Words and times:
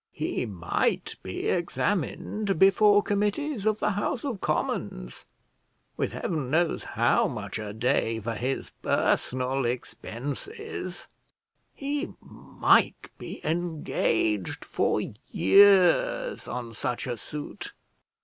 He 0.13 0.47
might 0.47 1.15
be 1.21 1.47
examined 1.47 2.57
before 2.57 3.03
committees 3.03 3.67
of 3.67 3.77
the 3.77 3.91
House 3.91 4.23
of 4.25 4.41
Commons, 4.41 5.25
with 5.95 6.11
heaven 6.13 6.49
knows 6.49 6.83
how 6.83 7.27
much 7.27 7.59
a 7.59 7.71
day 7.71 8.19
for 8.19 8.33
his 8.33 8.71
personal 8.81 9.63
expenses; 9.63 11.05
he 11.75 12.13
might 12.19 13.11
be 13.19 13.45
engaged 13.45 14.65
for 14.65 14.99
years 15.31 16.47
on 16.47 16.73
such 16.73 17.05
a 17.05 17.15
suit! 17.15 17.73